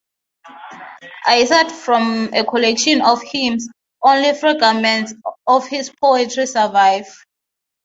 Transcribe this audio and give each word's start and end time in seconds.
Aside 1.27 1.71
from 1.71 2.33
a 2.33 2.43
collection 2.43 3.03
of 3.03 3.21
hymns, 3.21 3.69
only 4.01 4.33
fragments 4.33 5.13
of 5.45 5.67
his 5.67 5.91
poetry 6.01 6.47
survive. 6.47 7.05